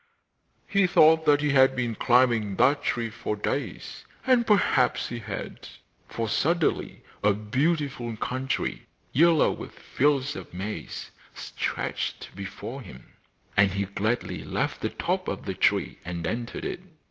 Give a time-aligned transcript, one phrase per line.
[0.67, 5.69] He thought that he had been climbing that tree for days, and perhaps he had,
[6.09, 13.13] for suddenly a beautiful country, yellow with fields of maize, stretched before him,
[13.55, 16.79] and he gladly left the top of the tree and entered it.